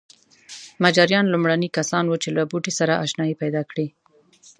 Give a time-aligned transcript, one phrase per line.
[0.83, 3.87] مجاریان لومړني کسان وو چې له بوټي سره اشنايي پیدا کړې.